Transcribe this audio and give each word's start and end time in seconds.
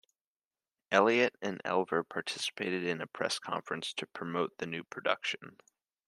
Elliott 0.91 1.35
and 1.43 1.61
Elver 1.63 2.01
participated 2.09 2.83
in 2.83 3.01
a 3.01 3.05
press 3.05 3.37
conference 3.37 3.93
to 3.93 4.07
promote 4.07 4.57
the 4.57 4.65
new 4.65 4.83
production. 4.83 5.57